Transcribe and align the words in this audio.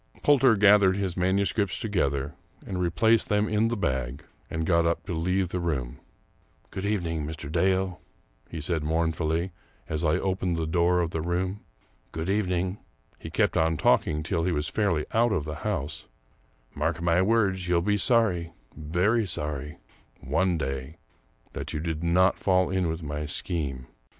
Poulter 0.23 0.55
gathered 0.57 0.97
his 0.97 1.15
manuscripts 1.15 1.79
together 1.79 2.33
and 2.65 2.81
replaced 2.81 3.29
them 3.29 3.47
in 3.47 3.67
the 3.67 3.77
bag, 3.77 4.23
and 4.49 4.65
got 4.65 4.83
up 4.83 5.05
to 5.05 5.13
leave 5.13 5.49
the 5.49 5.59
room." 5.59 5.99
Good 6.71 6.87
evening, 6.87 7.23
Mr. 7.27 7.51
Dale," 7.51 8.01
he 8.49 8.61
said 8.61 8.83
mournfully, 8.83 9.51
as 9.87 10.03
I 10.03 10.17
opened 10.17 10.57
the 10.57 10.65
door 10.65 11.01
of 11.01 11.11
the 11.11 11.21
room." 11.21 11.59
Good 12.13 12.31
evening 12.31 12.79
"—he 13.19 13.29
kept 13.29 13.55
on 13.55 13.77
talking 13.77 14.23
till 14.23 14.43
he 14.43 14.51
was 14.51 14.67
fairly 14.69 15.05
out 15.11 15.31
of 15.31 15.45
the 15.45 15.57
house 15.61 16.07
—"mark 16.73 16.99
my 16.99 17.21
words, 17.21 17.67
you'll 17.69 17.83
be 17.83 17.97
sorry— 17.97 18.53
very 18.75 19.27
sorry— 19.27 19.77
one 20.37 20.57
day 20.57 20.97
that 21.53 21.73
you 21.73 21.79
did 21.79 22.03
not 22.03 22.39
fall 22.39 22.71
in 22.71 22.89
with 22.89 23.03
my 23.03 23.27
scheme. 23.27 23.85